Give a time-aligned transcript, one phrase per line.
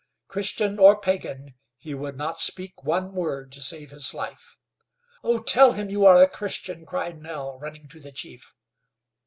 [0.27, 4.57] Christian or pagan, he would not speak one word to save his life.
[5.23, 5.39] "Oh!
[5.43, 8.55] tell him you are a Christian," cried Nell, running to the chief.